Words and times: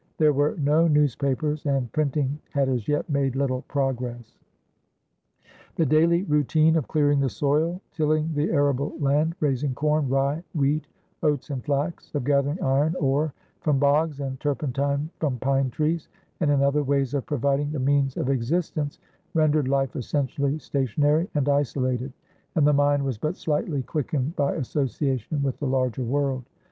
There 0.17 0.33
were 0.33 0.55
no 0.57 0.87
newspapers, 0.87 1.63
and 1.67 1.91
printing 1.91 2.39
had 2.53 2.67
as 2.69 2.87
yet 2.87 3.07
made 3.07 3.35
little 3.35 3.61
progress. 3.67 4.39
The 5.75 5.85
daily 5.85 6.23
routine 6.23 6.75
of 6.75 6.87
clearing 6.87 7.19
the 7.19 7.29
soil, 7.29 7.79
tilling 7.91 8.33
the 8.33 8.49
arable 8.51 8.97
land, 8.99 9.35
raising 9.41 9.75
corn, 9.75 10.09
rye, 10.09 10.43
wheat, 10.55 10.87
oats, 11.21 11.51
and 11.51 11.63
flax, 11.63 12.15
of 12.15 12.23
gathering 12.23 12.59
iron 12.63 12.95
ore 12.99 13.35
from 13.59 13.77
bogs 13.77 14.19
and 14.21 14.39
turpentine 14.39 15.11
from 15.19 15.37
pine 15.37 15.69
trees, 15.69 16.09
and 16.39 16.49
in 16.49 16.63
other 16.63 16.81
ways 16.81 17.13
of 17.13 17.27
providing 17.27 17.71
the 17.71 17.77
means 17.79 18.17
of 18.17 18.27
existence, 18.31 18.97
rendered 19.35 19.67
life 19.67 19.95
essentially 19.95 20.57
stationary 20.57 21.29
and 21.35 21.47
isolated, 21.47 22.11
and 22.55 22.65
the 22.65 22.73
mind 22.73 23.05
was 23.05 23.19
but 23.19 23.37
slightly 23.37 23.83
quickened 23.83 24.35
by 24.35 24.55
association 24.55 25.43
with 25.43 25.59
the 25.59 25.67
larger 25.67 26.01
world. 26.01 26.43